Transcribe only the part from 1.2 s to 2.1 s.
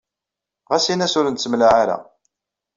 nettemlaɛa ara.